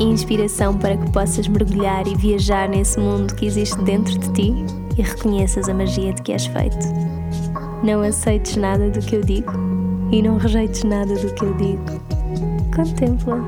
[0.00, 4.54] Inspiração para que possas mergulhar e viajar nesse mundo que existe dentro de ti
[4.96, 6.78] e reconheças a magia de que és feito.
[7.84, 9.52] Não aceites nada do que eu digo
[10.10, 11.84] e não rejeites nada do que eu digo.
[12.74, 13.44] Contempla.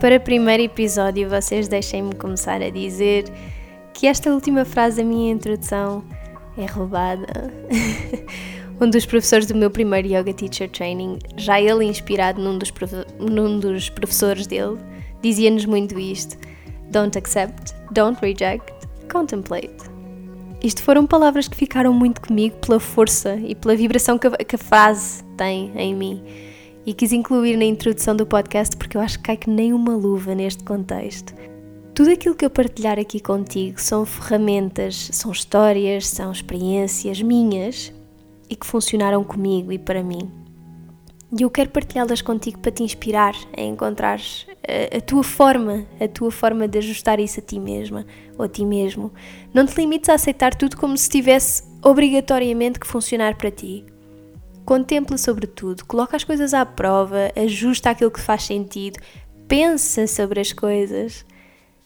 [0.00, 3.24] Para o primeiro episódio, vocês deixem-me começar a dizer
[3.92, 6.02] que esta última frase da minha introdução
[6.56, 7.52] é roubada.
[8.80, 12.72] um dos professores do meu primeiro Yoga Teacher Training, já ele inspirado num dos,
[13.18, 14.78] num dos professores dele,
[15.20, 16.36] dizia-nos muito isto:
[16.90, 18.72] Don't accept, don't reject,
[19.12, 19.90] contemplate.
[20.62, 24.56] Isto foram palavras que ficaram muito comigo pela força e pela vibração que a, que
[24.56, 26.22] a frase tem em mim
[26.84, 29.94] e quis incluir na introdução do podcast porque eu acho que cai que nem uma
[29.94, 31.34] luva neste contexto.
[31.94, 37.92] Tudo aquilo que eu partilhar aqui contigo são ferramentas, são histórias, são experiências minhas
[38.50, 40.30] e que funcionaram comigo e para mim.
[41.38, 44.20] E eu quero partilhá-las contigo para te inspirar a encontrar
[44.66, 48.04] a, a, tua forma, a tua forma de ajustar isso a ti mesma
[48.36, 49.12] ou a ti mesmo.
[49.54, 53.84] Não te limites a aceitar tudo como se tivesse obrigatoriamente que funcionar para ti.
[54.64, 58.98] Contempla sobre tudo, coloca as coisas à prova, ajusta aquilo que faz sentido,
[59.46, 61.24] pensa sobre as coisas,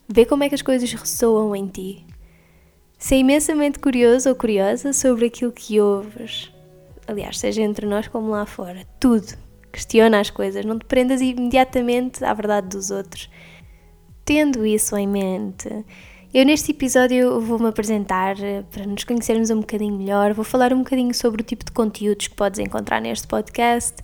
[0.09, 2.07] vê como é que as coisas ressoam em ti.
[2.99, 6.54] Ser imensamente curioso ou curiosa sobre aquilo que ouves.
[7.07, 8.87] Aliás, seja entre nós como lá fora.
[8.99, 9.37] Tudo.
[9.73, 13.29] Questiona as coisas, não te prendas imediatamente à verdade dos outros.
[14.25, 15.69] Tendo isso em mente,
[16.33, 20.79] eu neste episódio vou-me apresentar eh, para nos conhecermos um bocadinho melhor, vou falar um
[20.79, 23.97] bocadinho sobre o tipo de conteúdos que podes encontrar neste podcast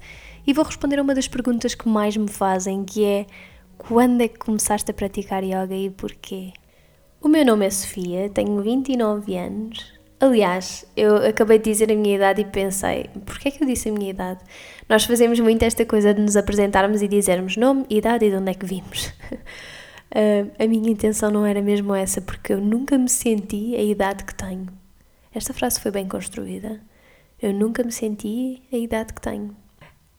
[0.46, 3.26] e vou responder a uma das perguntas que mais me fazem, que é
[3.78, 6.52] quando é que começaste a praticar yoga e porquê?
[7.20, 9.99] O meu nome é Sofia, tenho 29 anos.
[10.20, 13.88] Aliás, eu acabei de dizer a minha idade e pensei, porquê é que eu disse
[13.88, 14.40] a minha idade?
[14.86, 18.50] Nós fazemos muito esta coisa de nos apresentarmos e dizermos nome, idade e de onde
[18.50, 19.06] é que vimos.
[20.12, 24.24] Uh, a minha intenção não era mesmo essa, porque eu nunca me senti a idade
[24.24, 24.66] que tenho.
[25.34, 26.82] Esta frase foi bem construída.
[27.40, 29.56] Eu nunca me senti a idade que tenho.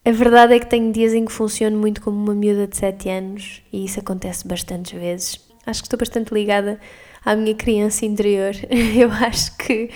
[0.04, 3.08] A verdade é que tenho dias em que funciono muito como uma miúda de 7
[3.08, 5.40] anos e isso acontece bastantes vezes.
[5.64, 6.80] Acho que estou bastante ligada
[7.24, 8.54] à minha criança interior.
[8.96, 9.90] Eu acho que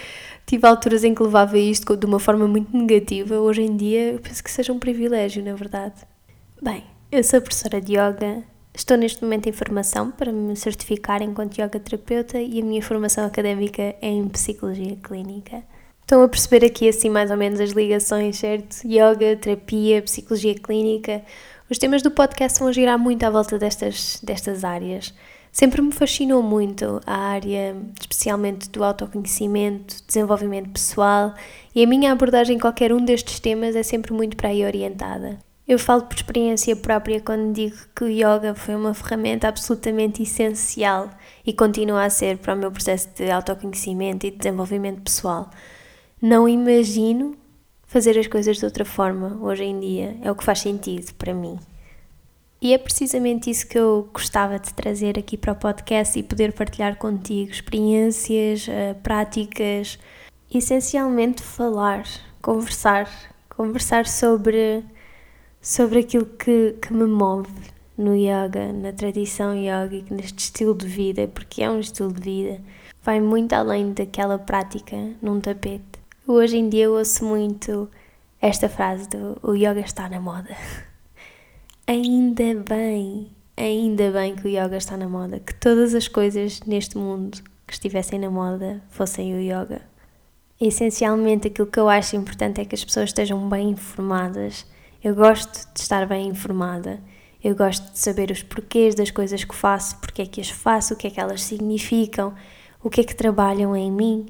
[0.46, 3.40] tive alturas em que levava isto de uma forma muito negativa.
[3.40, 5.96] Hoje em dia eu penso que seja um privilégio, na verdade.
[6.62, 8.44] Bem, eu sou professora de yoga,
[8.78, 13.26] Estou neste momento em formação para me certificar enquanto yoga terapeuta e a minha formação
[13.26, 15.64] académica é em psicologia clínica.
[16.02, 18.86] Estão a perceber aqui assim mais ou menos as ligações, certo?
[18.86, 21.24] Yoga, terapia, psicologia clínica.
[21.70, 25.14] Os temas do podcast vão girar muito à volta destas, destas áreas.
[25.56, 31.34] Sempre me fascinou muito a área, especialmente do autoconhecimento, desenvolvimento pessoal,
[31.74, 35.40] e a minha abordagem em qualquer um destes temas é sempre muito para aí orientada.
[35.66, 41.10] Eu falo por experiência própria quando digo que o yoga foi uma ferramenta absolutamente essencial
[41.46, 45.50] e continua a ser para o meu processo de autoconhecimento e de desenvolvimento pessoal.
[46.22, 47.34] Não imagino
[47.88, 51.34] fazer as coisas de outra forma hoje em dia, é o que faz sentido para
[51.34, 51.58] mim.
[52.62, 56.54] E é precisamente isso que eu gostava de trazer aqui para o podcast e poder
[56.54, 60.00] partilhar contigo experiências, eh, práticas,
[60.54, 62.06] essencialmente falar,
[62.42, 63.10] conversar,
[63.50, 64.84] conversar sobre
[65.62, 67.50] sobre aquilo que, que me move
[67.98, 72.62] no yoga, na tradição yogica, neste estilo de vida, porque é um estilo de vida,
[73.02, 76.00] vai muito além daquela prática num tapete.
[76.28, 77.90] Hoje em dia eu ouço muito
[78.42, 80.56] esta frase do o yoga está na moda.
[81.88, 86.98] ainda bem, ainda bem que o yoga está na moda, que todas as coisas neste
[86.98, 89.82] mundo que estivessem na moda fossem o yoga.
[90.60, 94.66] Essencialmente aquilo que eu acho importante é que as pessoas estejam bem informadas
[95.06, 97.00] eu gosto de estar bem informada.
[97.44, 100.96] Eu gosto de saber os porquês das coisas que faço, porque é que as faço,
[100.96, 102.34] o que é que elas significam,
[102.82, 104.26] o que é que trabalham em mim.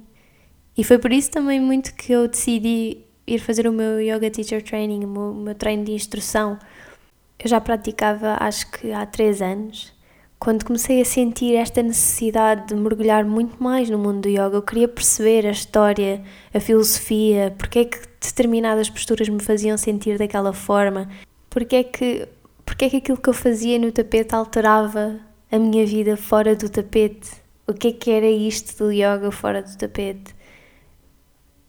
[0.77, 4.61] E foi por isso também muito que eu decidi ir fazer o meu Yoga Teacher
[4.61, 6.59] Training, o meu, treino de instrução.
[7.39, 9.93] Eu já praticava acho que há três anos.
[10.39, 14.61] Quando comecei a sentir esta necessidade de mergulhar muito mais no mundo do yoga, eu
[14.61, 16.21] queria perceber a história,
[16.53, 21.09] a filosofia, porque é que determinadas posturas me faziam sentir daquela forma,
[21.49, 22.27] porque é que,
[22.65, 25.19] porque é que aquilo que eu fazia no tapete alterava
[25.51, 27.31] a minha vida fora do tapete.
[27.67, 30.34] O que é que era isto do yoga fora do tapete?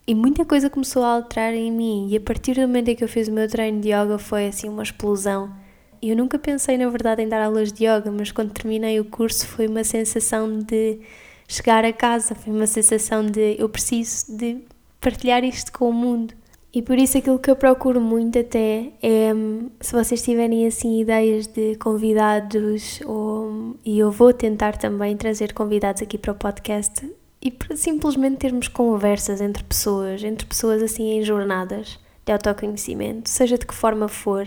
[0.08, 3.02] E muita coisa começou a alterar em mim, e a partir do momento em que
[3.02, 5.52] eu fiz o meu treino de yoga foi assim uma explosão.
[6.00, 9.44] Eu nunca pensei, na verdade, em dar aulas de yoga, mas quando terminei o curso
[9.48, 11.00] foi uma sensação de
[11.48, 14.58] chegar a casa, foi uma sensação de eu preciso de
[15.00, 16.34] partilhar isto com o mundo.
[16.72, 19.32] E por isso aquilo que eu procuro muito até é
[19.80, 26.00] se vocês tiverem assim ideias de convidados ou, e eu vou tentar também trazer convidados
[26.00, 27.04] aqui para o podcast
[27.46, 33.66] e simplesmente termos conversas entre pessoas, entre pessoas assim em jornadas de autoconhecimento, seja de
[33.66, 34.46] que forma for.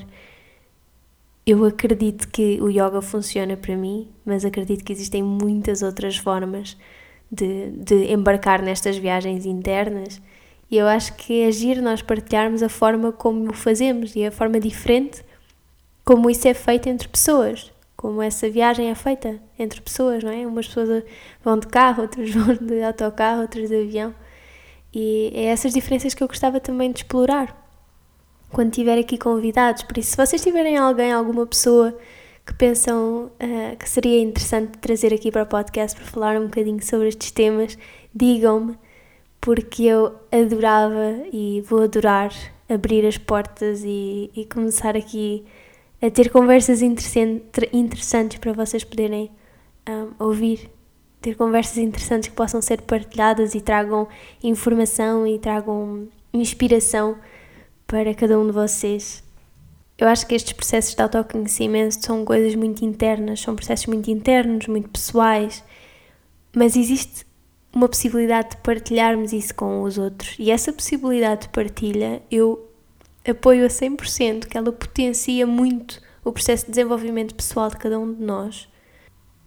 [1.45, 6.77] Eu acredito que o yoga funciona para mim, mas acredito que existem muitas outras formas
[7.31, 10.21] de, de embarcar nestas viagens internas
[10.71, 14.31] e eu acho que é agir nós partilharmos a forma como o fazemos e a
[14.31, 15.23] forma diferente
[16.05, 20.47] como isso é feito entre pessoas, como essa viagem é feita entre pessoas, não é?
[20.47, 21.03] Umas pessoas
[21.43, 24.15] vão de carro, outras vão de autocarro, outras de avião.
[24.93, 27.53] E é essas diferenças que eu gostava também de explorar
[28.51, 29.83] quando tiver aqui convidados.
[29.83, 31.93] Por isso, se vocês tiverem alguém, alguma pessoa
[32.45, 36.81] que pensam uh, que seria interessante trazer aqui para o podcast para falar um bocadinho
[36.81, 37.77] sobre estes temas,
[38.15, 38.77] digam-me
[39.41, 42.31] porque eu adorava e vou adorar
[42.69, 45.68] abrir as portas e, e começar aqui a
[46.09, 49.29] ter conversas interessantes para vocês poderem
[49.87, 50.69] um, ouvir.
[51.21, 54.07] Ter conversas interessantes que possam ser partilhadas e tragam
[54.41, 57.17] informação e tragam inspiração
[57.85, 59.21] para cada um de vocês.
[59.97, 64.67] Eu acho que estes processos de autoconhecimento são coisas muito internas, são processos muito internos,
[64.67, 65.61] muito pessoais,
[66.55, 67.25] mas existe
[67.73, 70.37] uma possibilidade de partilharmos isso com os outros.
[70.39, 72.68] E essa possibilidade de partilha eu
[73.29, 78.13] apoio a 100%, que ela potencia muito o processo de desenvolvimento pessoal de cada um
[78.13, 78.67] de nós.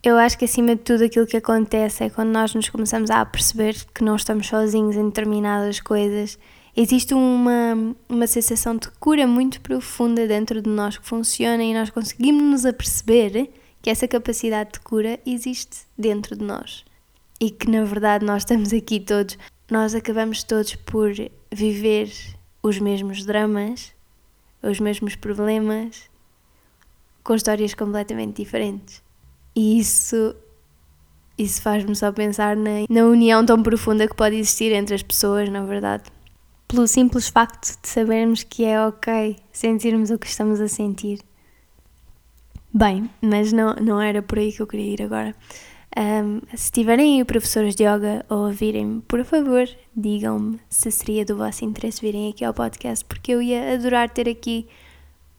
[0.02, 3.24] Eu acho que acima de tudo aquilo que acontece é quando nós nos começamos a
[3.24, 6.38] perceber que não estamos sozinhos em determinadas coisas.
[6.76, 11.90] Existe uma, uma sensação de cura muito profunda dentro de nós que funciona e nós
[11.90, 13.50] conseguimos nos aperceber
[13.80, 16.84] que essa capacidade de cura existe dentro de nós
[17.42, 19.36] e que na verdade nós estamos aqui todos,
[19.68, 21.12] nós acabamos todos por
[21.52, 22.08] viver
[22.62, 23.92] os mesmos dramas,
[24.62, 26.08] os mesmos problemas,
[27.24, 29.02] com histórias completamente diferentes.
[29.54, 30.34] E isso,
[31.36, 35.48] isso faz-me só pensar na, na união tão profunda que pode existir entre as pessoas,
[35.48, 36.04] na verdade.
[36.68, 41.20] Pelo simples facto de sabermos que é ok sentirmos o que estamos a sentir.
[42.72, 45.34] Bem, mas não, não era por aí que eu queria ir agora.
[45.94, 51.36] Um, se tiverem aí professores de yoga a ouvirem-me, por favor, digam-me se seria do
[51.36, 54.66] vosso interesse virem aqui ao podcast, porque eu ia adorar ter aqui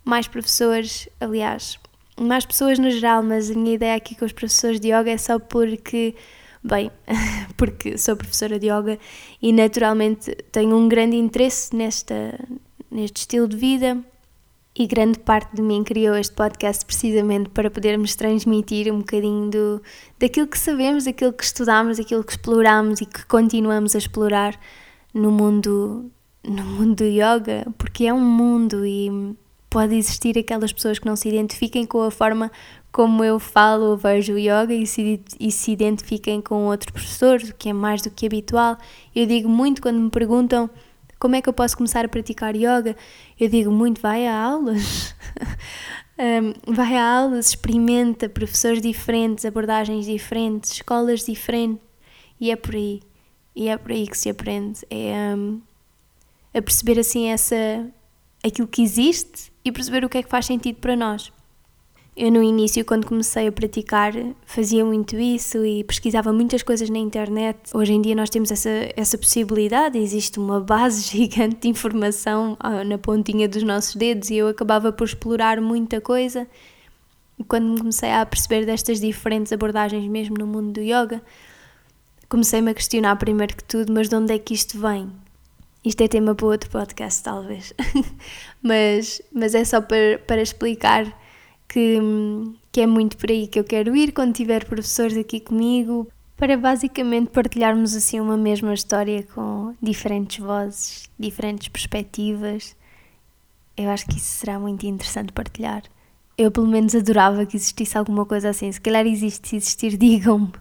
[0.05, 1.79] mais professores, aliás,
[2.19, 5.17] mais pessoas no geral, mas a minha ideia aqui com os professores de yoga é
[5.17, 6.13] só porque,
[6.63, 6.91] bem,
[7.57, 8.99] porque sou professora de yoga
[9.41, 12.39] e naturalmente tenho um grande interesse nesta,
[12.91, 14.03] neste estilo de vida
[14.75, 19.81] e grande parte de mim criou este podcast precisamente para podermos transmitir um bocadinho do,
[20.19, 24.59] daquilo que sabemos, daquilo que estudamos, daquilo que exploramos e que continuamos a explorar
[25.13, 26.11] no mundo,
[26.43, 29.35] no mundo do yoga, porque é um mundo e
[29.69, 32.51] pode existir aquelas pessoas que não se identifiquem com a forma
[32.91, 37.41] como eu falo ou vejo o yoga e se, e se identifiquem com outro professor,
[37.41, 38.77] o que é mais do que habitual.
[39.15, 40.69] Eu digo muito quando me perguntam
[41.23, 42.97] como é que eu posso começar a praticar yoga?
[43.39, 45.15] Eu digo muito, vai a aulas.
[46.19, 51.81] um, vai a aulas, experimenta professores diferentes, abordagens diferentes, escolas diferentes.
[52.41, 53.01] E é por aí.
[53.55, 54.85] E é por aí que se aprende.
[54.89, 55.61] É um,
[56.53, 57.55] a perceber assim essa
[58.45, 61.31] aquilo que existe e perceber o que é que faz sentido para nós.
[62.15, 64.13] Eu no início, quando comecei a praticar,
[64.45, 67.57] fazia muito isso e pesquisava muitas coisas na internet.
[67.73, 72.83] Hoje em dia nós temos essa, essa possibilidade, existe uma base gigante de informação ah,
[72.83, 76.47] na pontinha dos nossos dedos e eu acabava por explorar muita coisa.
[77.39, 81.19] E quando me comecei a perceber destas diferentes abordagens mesmo no mundo do yoga,
[82.29, 85.09] comecei-me a questionar primeiro que tudo, mas de onde é que isto vem?
[85.83, 87.73] Isto é tema para outro podcast, talvez.
[88.61, 91.22] mas, mas é só para, para explicar
[91.73, 91.99] que,
[92.71, 96.55] que é muito por aí que eu quero ir quando tiver professores aqui comigo, para
[96.55, 102.75] basicamente partilharmos assim uma mesma história com diferentes vozes, diferentes perspectivas.
[103.75, 105.81] Eu acho que isso será muito interessante partilhar.
[106.37, 108.71] Eu pelo menos adorava que existisse alguma coisa assim.
[108.71, 110.51] Se calhar existe, se existir, digam-me.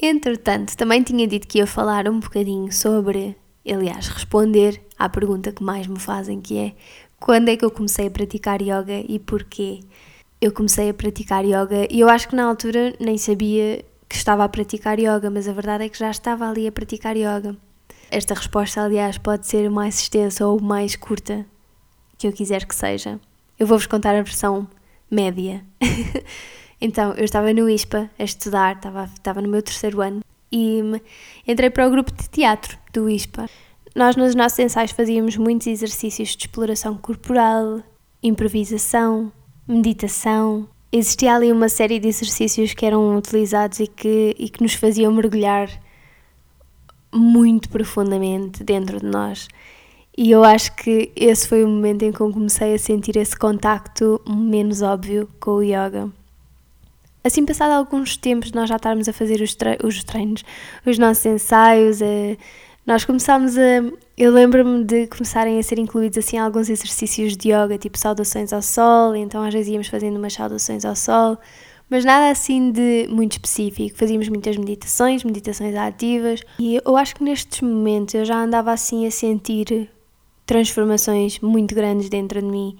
[0.00, 3.36] Entretanto, também tinha dito que ia falar um bocadinho sobre,
[3.70, 6.74] aliás, responder à pergunta que mais me fazem, que é
[7.20, 9.80] quando é que eu comecei a praticar yoga e porquê?
[10.40, 14.44] Eu comecei a praticar yoga e eu acho que na altura nem sabia que estava
[14.44, 17.56] a praticar yoga, mas a verdade é que já estava ali a praticar yoga.
[18.10, 21.44] Esta resposta, aliás, pode ser mais extensa ou mais curta
[22.16, 23.20] que eu quiser que seja.
[23.58, 24.66] Eu vou-vos contar a versão
[25.10, 25.64] média.
[26.80, 30.80] então, eu estava no ISPA a estudar, estava, estava no meu terceiro ano e
[31.46, 33.46] entrei para o grupo de teatro do ISPA.
[33.94, 37.82] Nós, nos nossos ensaios, fazíamos muitos exercícios de exploração corporal,
[38.22, 39.32] improvisação,
[39.68, 40.66] meditação.
[40.90, 45.12] Existia ali uma série de exercícios que eram utilizados e que, e que nos faziam
[45.12, 45.68] mergulhar
[47.12, 49.46] muito profundamente dentro de nós.
[50.16, 53.36] E eu acho que esse foi o momento em que eu comecei a sentir esse
[53.36, 56.10] contacto menos óbvio com o yoga.
[57.22, 60.42] Assim, passado alguns tempos, nós já estarmos a fazer os, tre os treinos,
[60.86, 62.06] os nossos ensaios, a,
[62.88, 63.84] nós começámos a.
[64.16, 68.62] Eu lembro-me de começarem a ser incluídos assim alguns exercícios de yoga, tipo saudações ao
[68.62, 71.36] sol, então às vezes íamos fazendo umas saudações ao sol,
[71.90, 73.94] mas nada assim de muito específico.
[73.94, 79.06] Fazíamos muitas meditações, meditações ativas, e eu acho que nestes momentos eu já andava assim
[79.06, 79.90] a sentir
[80.46, 82.74] transformações muito grandes dentro de mim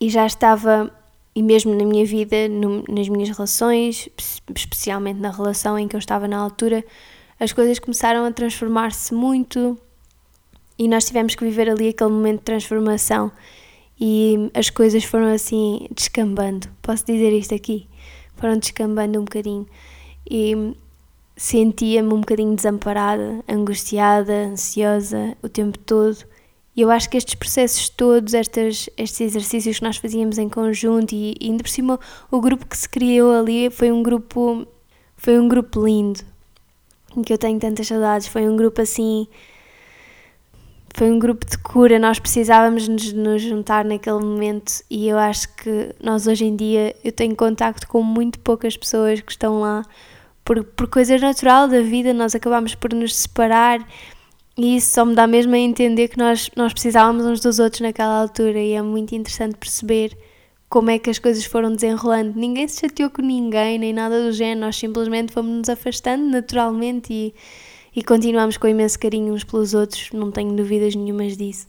[0.00, 0.90] e já estava,
[1.34, 4.08] e mesmo na minha vida, no, nas minhas relações,
[4.56, 6.82] especialmente na relação em que eu estava na altura,
[7.40, 9.78] as coisas começaram a transformar-se muito
[10.78, 13.32] e nós tivemos que viver ali aquele momento de transformação
[13.98, 16.68] e as coisas foram assim descambando.
[16.82, 17.88] Posso dizer isto aqui?
[18.36, 19.66] Foram descambando um bocadinho
[20.30, 20.76] e
[21.34, 26.18] sentia-me um bocadinho desamparada, angustiada, ansiosa o tempo todo
[26.76, 31.14] e eu acho que estes processos todos, estes, estes exercícios que nós fazíamos em conjunto
[31.14, 31.98] e, e ainda por cima
[32.30, 34.66] o grupo que se criou ali foi um grupo
[35.16, 36.29] foi um grupo lindo
[37.16, 39.26] em que eu tenho tantas saudades, foi um grupo assim
[40.94, 45.48] foi um grupo de cura, nós precisávamos nos, nos juntar naquele momento e eu acho
[45.56, 49.82] que nós hoje em dia eu tenho contacto com muito poucas pessoas que estão lá
[50.44, 53.86] por, por coisa natural da vida, nós acabamos por nos separar
[54.58, 57.80] e isso só me dá mesmo a entender que nós, nós precisávamos uns dos outros
[57.80, 60.16] naquela altura e é muito interessante perceber
[60.70, 62.38] como é que as coisas foram desenrolando.
[62.38, 67.12] Ninguém se chateou com ninguém, nem nada do género, nós simplesmente fomos nos afastando naturalmente
[67.12, 67.34] e,
[67.94, 71.66] e continuamos com imenso carinho uns pelos outros, não tenho dúvidas nenhumas disso.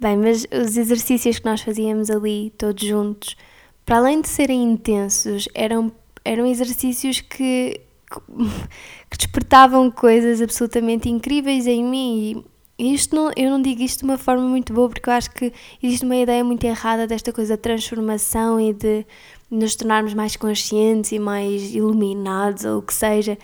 [0.00, 3.36] Bem, mas os exercícios que nós fazíamos ali, todos juntos,
[3.84, 5.92] para além de serem intensos, eram,
[6.24, 7.82] eram exercícios que
[9.10, 12.18] que despertavam coisas absolutamente incríveis em mim.
[12.18, 15.30] E isto não, eu não digo isto de uma forma muito boa, porque eu acho
[15.30, 19.04] que existe uma ideia muito errada desta coisa da transformação e de
[19.50, 23.36] nos tornarmos mais conscientes e mais iluminados, ou o que seja.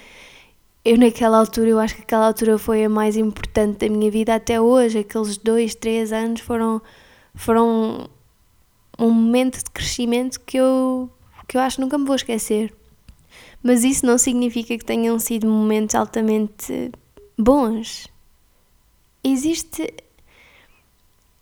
[0.85, 4.35] Eu, naquela altura, eu acho que aquela altura foi a mais importante da minha vida
[4.35, 4.99] até hoje.
[4.99, 6.81] Aqueles dois, três anos foram,
[7.35, 8.09] foram
[8.99, 11.11] um momento de crescimento que eu,
[11.49, 12.73] que eu acho que nunca me vou esquecer
[13.65, 16.93] mas isso não significa que tenham sido momentos altamente
[17.37, 18.07] bons.
[19.25, 19.93] Existe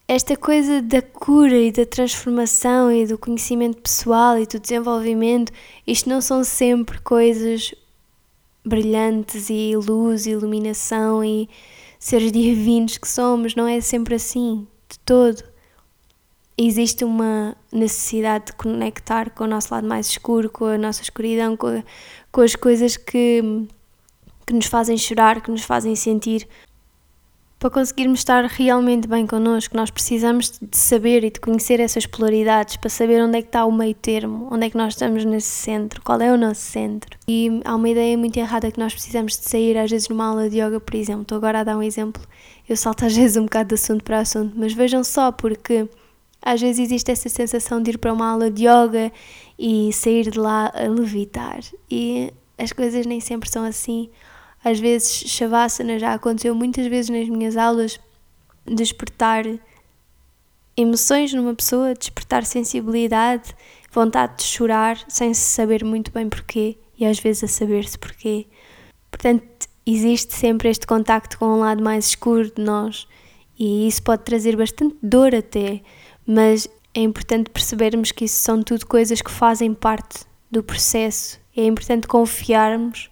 [0.07, 5.53] esta coisa da cura e da transformação e do conhecimento pessoal e do desenvolvimento,
[5.87, 7.75] isto não são sempre coisas
[8.65, 11.49] brilhantes e luz e iluminação e
[11.99, 15.53] seres divinos que somos, não é sempre assim, de todo
[16.57, 21.57] existe uma necessidade de conectar com o nosso lado mais escuro, com a nossa escuridão,
[21.57, 21.83] com,
[22.31, 23.43] com as coisas que,
[24.47, 26.47] que nos fazem chorar, que nos fazem sentir.
[27.63, 32.75] Para conseguirmos estar realmente bem connosco, nós precisamos de saber e de conhecer essas polaridades
[32.77, 35.47] para saber onde é que está o meio termo, onde é que nós estamos nesse
[35.47, 37.17] centro, qual é o nosso centro.
[37.29, 40.51] E há uma ideia muito errada que nós precisamos de sair, às vezes numa aula
[40.51, 41.23] de yoga, por exemplo.
[41.23, 42.21] Estou agora a dar um exemplo,
[42.69, 45.89] eu salto às vezes um bocado de assunto para assunto, mas vejam só, porque
[46.45, 49.13] às vezes existe essa sensação de ir para uma aula de yoga
[49.57, 51.61] e sair de lá a levitar.
[51.89, 54.11] E as coisas nem sempre são assim.
[54.65, 57.99] Às vezes, Shavasana já aconteceu muitas vezes nas minhas aulas
[58.65, 59.45] despertar
[60.77, 63.55] emoções numa pessoa, despertar sensibilidade,
[63.91, 68.47] vontade de chorar sem se saber muito bem porquê e às vezes a saber-se porquê.
[69.11, 73.07] Portanto, existe sempre este contacto com um lado mais escuro de nós
[73.59, 75.83] e isso pode trazer bastante dor até
[76.27, 81.41] mas é importante percebermos que isso são tudo coisas que fazem parte do processo.
[81.57, 83.11] É importante confiarmos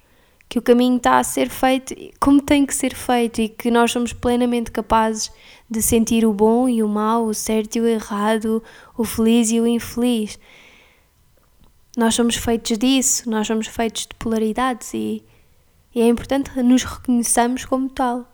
[0.50, 3.92] que o caminho está a ser feito como tem que ser feito e que nós
[3.92, 5.30] somos plenamente capazes
[5.70, 8.60] de sentir o bom e o mau, o certo e o errado,
[8.98, 10.40] o feliz e o infeliz.
[11.96, 15.22] Nós somos feitos disso, nós somos feitos de polaridades e,
[15.94, 18.28] e é importante que nos reconheçamos como tal.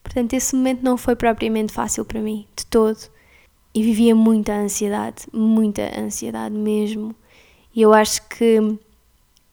[0.00, 2.98] Portanto, esse momento não foi propriamente fácil para mim, de todo.
[3.74, 7.16] E vivia muita ansiedade, muita ansiedade mesmo.
[7.74, 8.78] E eu acho que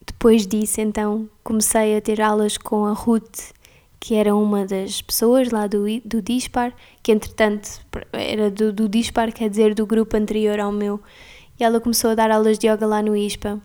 [0.09, 3.51] depois disso, então, comecei a ter aulas com a Ruth,
[3.99, 6.73] que era uma das pessoas lá do, do Dispar,
[7.03, 7.79] que entretanto
[8.11, 10.99] era do, do Dispar, quer dizer, do grupo anterior ao meu.
[11.59, 13.61] E ela começou a dar aulas de yoga lá no ISPA.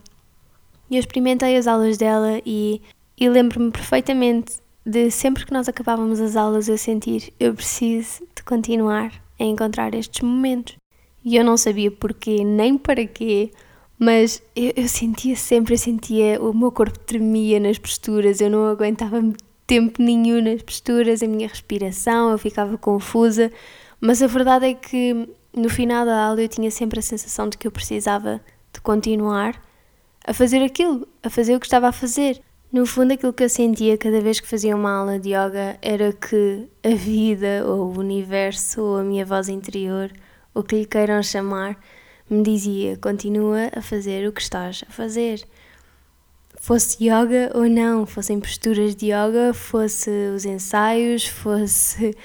[0.89, 2.79] E eu experimentei as aulas dela e,
[3.17, 8.43] e lembro-me perfeitamente de sempre que nós acabávamos as aulas eu sentir eu preciso de
[8.43, 10.75] continuar a encontrar estes momentos.
[11.23, 13.51] E eu não sabia porquê, nem para quê,
[13.97, 18.67] mas eu, eu, sentia sempre, eu sentia, o meu corpo tremia nas posturas, eu não
[18.67, 19.21] aguentava
[19.65, 23.51] tempo nenhum nas posturas, a minha respiração, eu ficava confusa,
[23.99, 27.57] mas a verdade é que no final da aula eu tinha sempre a sensação de
[27.57, 28.41] que eu precisava
[28.73, 29.59] de continuar
[30.27, 32.41] a fazer aquilo, a fazer o que estava a fazer.
[32.71, 36.11] No fundo, aquilo que eu sentia cada vez que fazia uma aula de yoga era
[36.11, 40.11] que a vida, ou o universo, ou a minha voz interior,
[40.53, 41.77] o que lhe queiram chamar,
[42.29, 45.43] me dizia: continua a fazer o que estás a fazer.
[46.59, 52.15] Fosse yoga ou não, fossem posturas de yoga, fosse os ensaios, fosse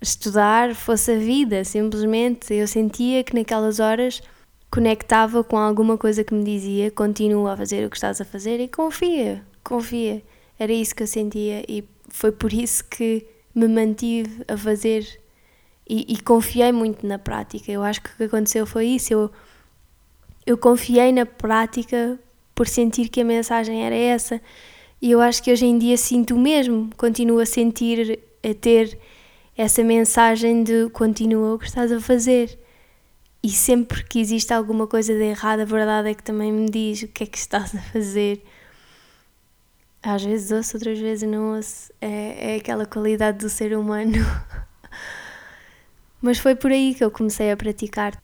[0.00, 4.22] estudar, fosse a vida, simplesmente eu sentia que naquelas horas
[4.70, 8.60] conectava com alguma coisa que me dizia: continua a fazer o que estás a fazer
[8.60, 10.22] e confia, confia.
[10.58, 15.20] Era isso que eu sentia e foi por isso que me mantive a fazer
[15.88, 17.72] e, e, confiei muito na prática.
[17.72, 19.12] Eu acho que o que aconteceu foi isso.
[19.12, 19.30] Eu,
[20.44, 22.18] eu confiei na prática
[22.54, 24.40] por sentir que a mensagem era essa.
[25.00, 26.90] E eu acho que hoje em dia sinto o mesmo.
[26.96, 28.98] Continuo a sentir, a ter
[29.56, 32.58] essa mensagem de continua o que estás a fazer.
[33.42, 37.02] E sempre que existe alguma coisa de errado, a verdade é que também me diz
[37.02, 38.42] o que é que estás a fazer.
[40.02, 41.92] Às vezes ouço, outras vezes não ouço.
[42.00, 44.18] É, é aquela qualidade do ser humano.
[46.20, 48.20] Mas foi por aí que eu comecei a praticar.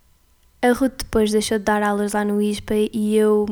[0.61, 3.47] A Ruth depois deixou de dar aulas lá no ISPA e eu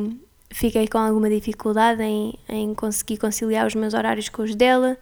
[0.51, 4.97] fiquei com alguma dificuldade em, em conseguir conciliar os meus horários com os dela.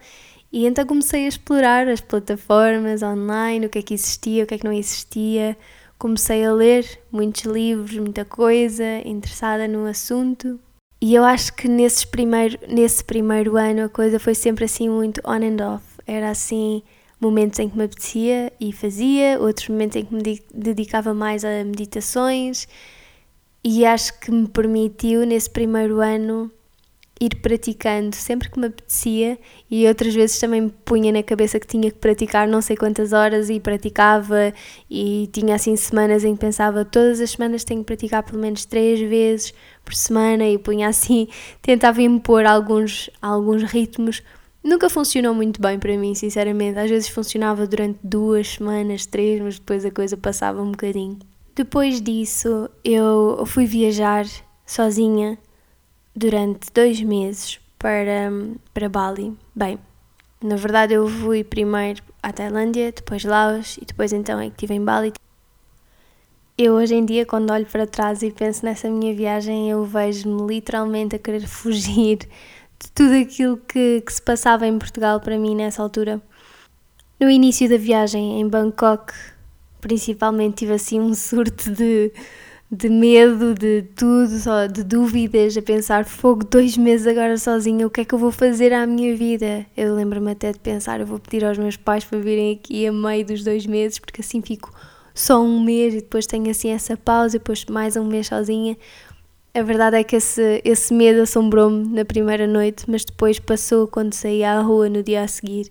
[0.52, 4.54] E então comecei a explorar as plataformas online, o que é que existia, o que
[4.54, 5.56] é que não existia.
[5.98, 10.58] Comecei a ler muitos livros, muita coisa, interessada no assunto.
[11.00, 15.20] E eu acho que nesses primeiro, nesse primeiro ano a coisa foi sempre assim muito
[15.24, 15.84] on and off.
[16.06, 16.82] Era assim,
[17.20, 21.64] momentos em que me apetecia e fazia, outros momentos em que me dedicava mais a
[21.64, 22.66] meditações
[23.62, 26.50] e acho que me permitiu nesse primeiro ano
[27.20, 29.38] ir praticando sempre que me apetecia
[29.70, 33.12] e outras vezes também me punha na cabeça que tinha que praticar não sei quantas
[33.12, 34.54] horas e praticava
[34.90, 38.64] e tinha assim semanas em que pensava todas as semanas tenho que praticar pelo menos
[38.64, 39.52] três vezes
[39.84, 41.28] por semana e punha assim,
[41.60, 44.22] tentava impor alguns, alguns ritmos
[44.62, 46.78] Nunca funcionou muito bem para mim, sinceramente.
[46.78, 51.18] Às vezes funcionava durante duas semanas, três, mas depois a coisa passava um bocadinho.
[51.54, 54.26] Depois disso, eu fui viajar
[54.66, 55.38] sozinha
[56.14, 58.30] durante dois meses para,
[58.74, 59.36] para Bali.
[59.54, 59.78] Bem,
[60.42, 64.74] na verdade, eu fui primeiro à Tailândia, depois Laos e depois então é que estive
[64.74, 65.12] em Bali.
[66.56, 70.46] Eu hoje em dia, quando olho para trás e penso nessa minha viagem, eu vejo-me
[70.46, 72.18] literalmente a querer fugir
[72.82, 76.20] de tudo aquilo que, que se passava em Portugal para mim nessa altura.
[77.20, 79.12] No início da viagem em Bangkok,
[79.80, 82.10] principalmente tive assim um surto de,
[82.70, 87.90] de medo, de tudo, só de dúvidas, a pensar, fogo, dois meses agora sozinha, o
[87.90, 89.66] que é que eu vou fazer à minha vida?
[89.76, 92.92] Eu lembro-me até de pensar, eu vou pedir aos meus pais para virem aqui a
[92.92, 94.72] meio dos dois meses, porque assim fico
[95.14, 98.76] só um mês e depois tenho assim essa pausa e depois mais um mês sozinha.
[99.52, 104.14] A verdade é que esse, esse medo assombrou-me na primeira noite, mas depois passou quando
[104.14, 105.68] saí à rua no dia a seguir.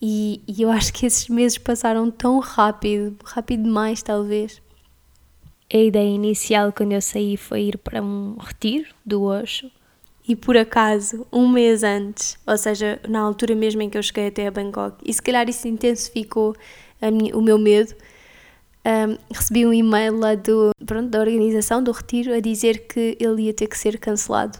[0.00, 4.62] E, e eu acho que esses meses passaram tão rápido, rápido demais, talvez.
[5.72, 9.70] A ideia inicial quando eu saí foi ir para um retiro do Osho.
[10.26, 14.28] E por acaso, um mês antes, ou seja, na altura mesmo em que eu cheguei
[14.28, 16.54] até a Bangkok, e se calhar isso intensificou
[17.12, 17.94] minha, o meu medo,
[18.84, 23.42] um, recebi um e-mail lá do, pronto, da organização do retiro a dizer que ele
[23.42, 24.58] ia ter que ser cancelado.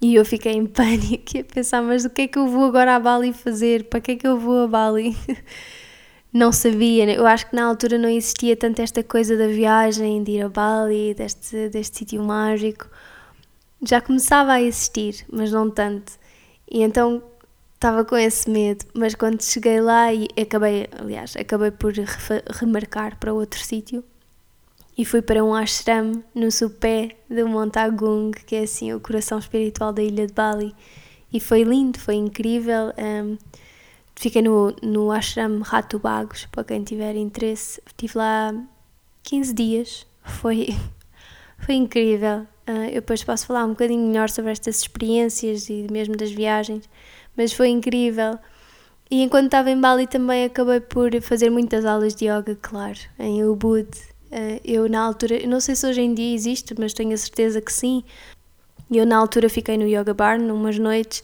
[0.00, 2.96] E eu fiquei em pânico a pensar, mas o que é que eu vou agora
[2.96, 3.84] a Bali fazer?
[3.84, 5.16] Para que é que eu vou a Bali?
[6.32, 7.18] Não sabia, né?
[7.18, 10.48] eu acho que na altura não existia tanto esta coisa da viagem, de ir a
[10.48, 12.88] Bali, deste, deste sítio mágico.
[13.86, 16.14] Já começava a existir, mas não tanto.
[16.70, 17.22] E então
[17.82, 21.92] estava com esse medo, mas quando cheguei lá e acabei, aliás, acabei por
[22.54, 24.04] remarcar para outro sítio
[24.96, 29.36] e fui para um ashram no supé do Monte Agung, que é assim o coração
[29.36, 30.72] espiritual da ilha de Bali.
[31.32, 32.92] E foi lindo, foi incrível.
[32.96, 33.36] Um,
[34.14, 37.82] fiquei no, no ashram Rato Bagos, para quem tiver interesse.
[37.84, 38.54] Estive lá
[39.24, 40.68] 15 dias, foi,
[41.58, 42.46] foi incrível.
[42.68, 46.88] Uh, eu depois posso falar um bocadinho melhor sobre estas experiências e mesmo das viagens,
[47.36, 48.38] mas foi incrível.
[49.10, 53.44] E enquanto estava em Bali também acabei por fazer muitas aulas de yoga, claro, em
[53.44, 53.88] Ubud.
[54.30, 57.60] Uh, eu na altura, não sei se hoje em dia existe, mas tenho a certeza
[57.60, 58.02] que sim.
[58.90, 61.22] Eu na altura fiquei no Yoga Bar, numas noites,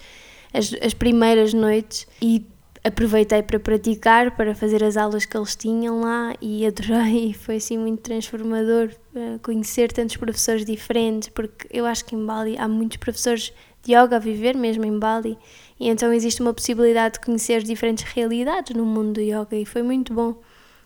[0.52, 2.44] as, as primeiras noites, e
[2.84, 7.78] aproveitei para praticar, para fazer as aulas que eles tinham lá e adorei, foi assim
[7.78, 12.98] muito transformador uh, conhecer tantos professores diferentes, porque eu acho que em Bali há muitos
[12.98, 15.38] professores de yoga a viver mesmo em Bali
[15.78, 19.82] e então existe uma possibilidade de conhecer diferentes realidades no mundo do yoga e foi
[19.82, 20.40] muito bom.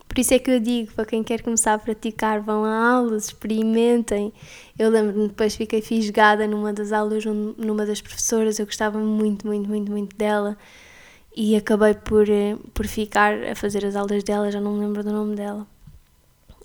[0.07, 3.27] Por isso é que eu digo, para quem quer começar a praticar, vão a aulas,
[3.29, 4.31] experimentem.
[4.79, 9.69] Eu lembro-me, depois fiquei fisgada numa das aulas, numa das professoras, eu gostava muito, muito,
[9.69, 10.59] muito, muito dela
[11.35, 15.03] e acabei por, eh, por ficar a fazer as aulas dela, já não me lembro
[15.03, 15.67] do nome dela.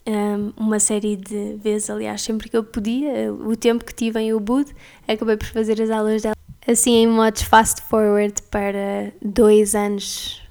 [0.06, 4.34] Um, uma série de vezes, aliás, sempre que eu podia, o tempo que tive em
[4.34, 4.74] Ubud,
[5.08, 6.37] acabei por fazer as aulas dela.
[6.70, 10.42] Assim, em modos fast forward para dois anos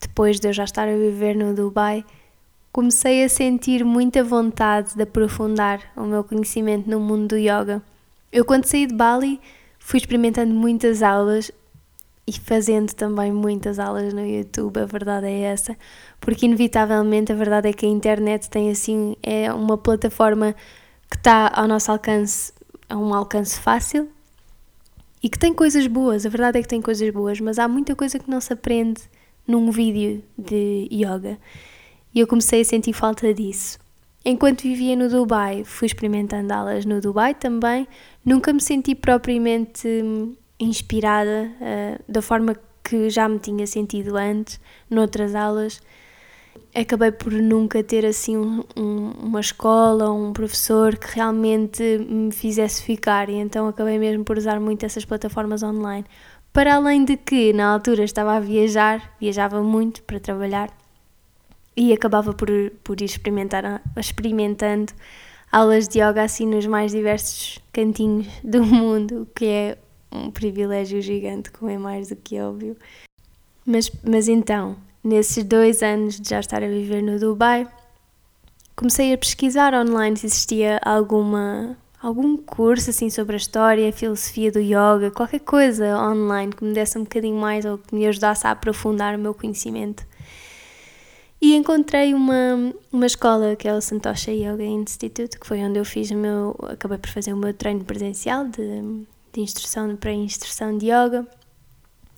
[0.00, 2.06] depois de eu já estar a viver no Dubai,
[2.72, 7.82] comecei a sentir muita vontade de aprofundar o meu conhecimento no mundo do yoga.
[8.32, 9.38] Eu, quando saí de Bali,
[9.78, 11.52] fui experimentando muitas aulas
[12.26, 15.76] e fazendo também muitas aulas no YouTube, a verdade é essa,
[16.18, 20.54] porque inevitavelmente a verdade é que a internet tem assim, é uma plataforma
[21.10, 22.54] que está ao nosso alcance,
[22.88, 24.08] a um alcance fácil
[25.22, 27.94] e que tem coisas boas, a verdade é que tem coisas boas, mas há muita
[27.94, 29.02] coisa que não se aprende
[29.46, 31.38] num vídeo de yoga
[32.14, 33.78] e eu comecei a sentir falta disso.
[34.24, 37.88] Enquanto vivia no Dubai, fui experimentando aulas no Dubai também,
[38.24, 44.60] nunca me senti propriamente hum, inspirada uh, da forma que já me tinha sentido antes,
[44.88, 45.80] noutras aulas.
[46.74, 52.82] Acabei por nunca ter assim um, um, uma escola, um professor que realmente me fizesse
[52.82, 56.06] ficar, e então acabei mesmo por usar muito essas plataformas online.
[56.52, 60.70] Para além de que na altura estava a viajar, viajava muito para trabalhar
[61.76, 62.48] e acabava por,
[62.84, 64.92] por ir experimentar, experimentando
[65.50, 69.78] aulas de yoga assim nos mais diversos cantinhos do mundo, o que é
[70.10, 72.76] um privilégio gigante, como é mais do que óbvio.
[73.64, 77.66] Mas, mas então, nesses dois anos de já estar a viver no Dubai,
[78.76, 84.50] comecei a pesquisar online se existia alguma algum curso assim sobre a história, a filosofia
[84.50, 88.44] do yoga, qualquer coisa online que me desse um bocadinho mais ou que me ajudasse
[88.46, 90.04] a aprofundar o meu conhecimento.
[91.40, 95.84] E encontrei uma, uma escola que é o Santosha Yoga Institute, que foi onde eu
[95.84, 100.76] fiz o meu, acabei por fazer o meu treino presencial de, de instrução para instrução
[100.76, 101.26] de yoga.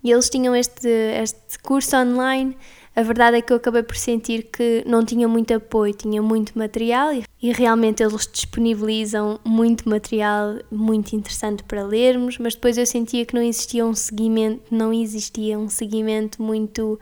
[0.05, 2.57] E eles tinham este, este curso online.
[2.95, 6.57] A verdade é que eu acabei por sentir que não tinha muito apoio, tinha muito
[6.57, 7.11] material
[7.43, 13.35] e, realmente eles disponibilizam muito material muito interessante para lermos, mas depois eu sentia que
[13.35, 17.01] não existia um seguimento, não existia um seguimento muito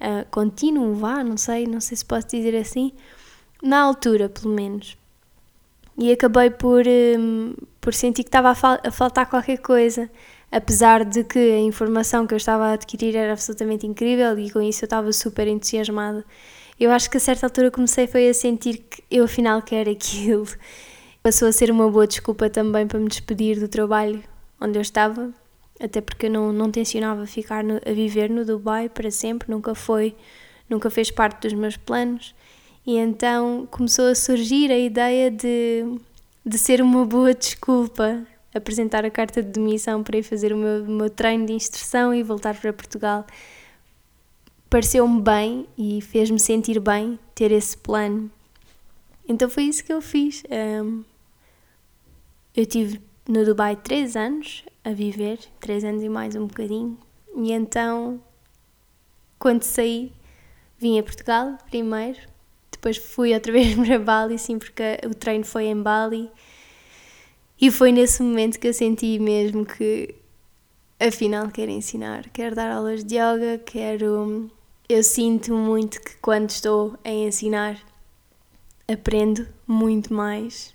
[0.00, 2.92] uh, contínuo, vá, não sei, não sei se posso dizer assim,
[3.62, 4.96] na altura pelo menos
[5.96, 10.10] e acabei por, um, por sentir que estava a, fal a, faltar qualquer coisa,
[10.50, 14.60] apesar de que a informação que eu estava a adquirir era absolutamente incrível e com
[14.60, 16.24] isso eu estava super entusiasmada.
[16.78, 20.46] Eu acho que a certa altura comecei foi a sentir que eu afinal quero aquilo.
[21.22, 24.22] Passou a ser uma boa desculpa também para me despedir do trabalho
[24.60, 25.32] onde eu estava,
[25.80, 29.74] até porque eu não, não tencionava ficar no, a viver no Dubai para sempre, nunca
[29.74, 30.14] foi,
[30.68, 32.34] nunca fez parte dos meus planos.
[32.86, 35.98] E então começou a surgir a ideia de,
[36.44, 40.84] de ser uma boa desculpa apresentar a carta de demissão para ir fazer o meu,
[40.84, 43.26] o meu treino de instrução e voltar para Portugal.
[44.70, 48.30] Pareceu-me bem e fez-me sentir bem ter esse plano.
[49.28, 50.42] Então foi isso que eu fiz.
[50.50, 51.04] Um,
[52.56, 56.96] eu tive no Dubai três anos a viver, três anos e mais um bocadinho,
[57.36, 58.20] e então
[59.38, 60.12] quando saí
[60.78, 62.18] vim a Portugal primeiro
[62.84, 66.30] depois fui outra vez para Bali, sim, porque o treino foi em Bali.
[67.60, 70.14] E foi nesse momento que eu senti mesmo que
[70.98, 74.50] afinal quero ensinar, quero dar aulas de yoga, quero.
[74.88, 77.80] Eu sinto muito que quando estou a ensinar
[78.88, 80.74] aprendo muito mais.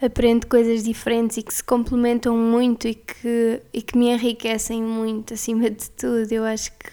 [0.00, 5.34] Aprendo coisas diferentes e que se complementam muito e que, e que me enriquecem muito,
[5.34, 6.32] acima de tudo.
[6.32, 6.88] Eu acho que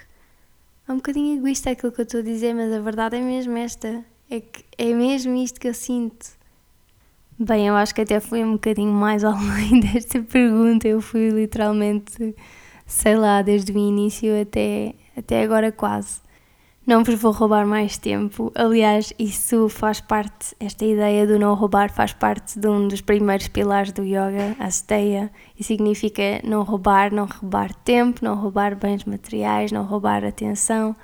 [0.87, 3.57] é um bocadinho egoísta aquilo que eu estou a dizer, mas a verdade é mesmo
[3.57, 4.05] esta.
[4.29, 6.38] É que é mesmo isto que eu sinto.
[7.41, 10.88] Bem, eu acho que até fui um bocadinho mais além desta pergunta.
[10.89, 12.36] Eu fui literalmente,
[12.86, 16.19] sei lá, desde o início até, Até agora quase.
[16.86, 18.52] Não vos vou roubar mais tempo.
[18.56, 23.47] Aliás, isso faz parte, esta ideia do não roubar faz parte de um dos primeiros
[23.47, 29.06] pilares do yoga, a steia, e significa não roubar, não roubar tempo, não roubar bens
[29.06, 30.95] materiais, não roubar atenção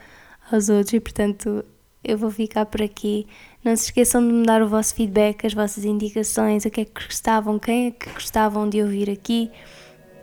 [0.51, 1.63] aos outros e, portanto,
[2.03, 3.27] eu vou ficar por aqui.
[3.65, 6.85] Não se esqueçam de me dar o vosso feedback, as vossas indicações, o que é
[6.85, 9.49] que gostavam, quem é que gostavam de ouvir aqui,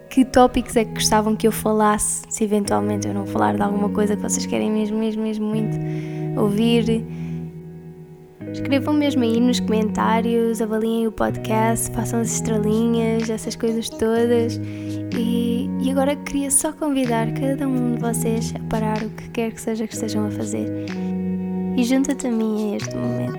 [0.09, 3.89] que tópicos é que gostavam que eu falasse, se eventualmente eu não falar de alguma
[3.89, 5.77] coisa que vocês querem mesmo, mesmo, mesmo muito
[6.41, 7.05] ouvir.
[8.53, 14.61] Escrevam mesmo aí nos comentários, avaliem o podcast, façam as estrelinhas, essas coisas todas.
[15.19, 19.51] E, e agora queria só convidar cada um de vocês a parar o que quer
[19.51, 21.12] que seja que estejam a fazer
[21.77, 23.39] e junta-te a mim a este momento.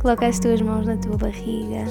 [0.00, 1.84] Coloca as tuas mãos na tua barriga.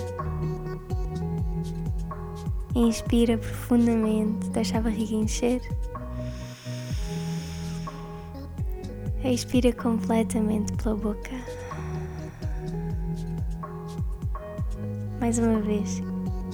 [2.73, 5.61] Inspira profundamente, deixa a barriga encher.
[9.23, 11.31] Expira completamente pela boca.
[15.19, 16.01] Mais uma vez.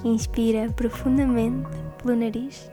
[0.04, 1.67] Inspira profundamente
[2.02, 2.72] pelo nariz.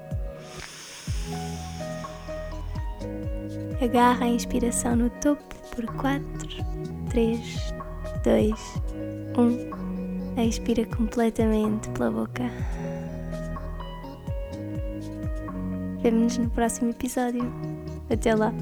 [3.81, 6.25] Agarra a inspiração no topo por 4,
[7.11, 7.75] 3,
[8.25, 8.53] 2,
[10.37, 10.43] 1.
[10.43, 12.45] Expira completamente pela boca.
[16.03, 17.53] Vemo-nos no próximo episódio.
[18.11, 18.53] Até lá!